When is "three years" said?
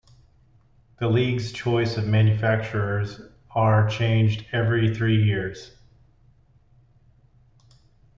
4.95-5.75